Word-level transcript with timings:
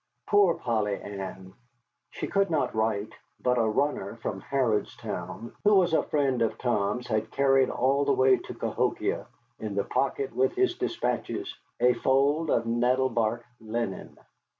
Poor 0.25 0.55
Polly 0.55 0.99
Ann! 0.99 1.53
She 2.09 2.25
could 2.25 2.49
not 2.49 2.73
write, 2.73 3.13
but 3.39 3.59
a 3.59 3.69
runner 3.69 4.15
from 4.15 4.41
Harrodstown 4.41 5.53
who 5.63 5.75
was 5.75 5.93
a 5.93 6.01
friend 6.01 6.41
of 6.41 6.57
Tom's 6.57 7.05
had 7.05 7.29
carried 7.29 7.69
all 7.69 8.03
the 8.03 8.11
way 8.11 8.37
to 8.37 8.55
Cahokia, 8.55 9.27
in 9.59 9.75
the 9.75 9.83
pocket 9.83 10.35
with 10.35 10.55
his 10.55 10.75
despatches, 10.75 11.55
a 11.79 11.93
fold 11.93 12.49
of 12.49 12.65
nettle 12.65 13.09
bark 13.09 13.45
linen. 13.59 14.17